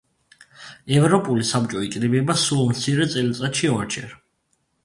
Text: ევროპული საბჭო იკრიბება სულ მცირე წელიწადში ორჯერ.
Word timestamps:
ევროპული 0.99 1.45
საბჭო 1.51 1.83
იკრიბება 1.89 2.39
სულ 2.47 2.65
მცირე 2.73 3.07
წელიწადში 3.15 3.73
ორჯერ. 3.75 4.21